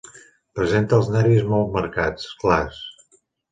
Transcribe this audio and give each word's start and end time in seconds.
Presenta 0.59 0.95
els 1.01 1.11
nervis 1.17 1.45
molt 1.53 1.71
marcats, 1.77 2.27
clars. 2.47 2.83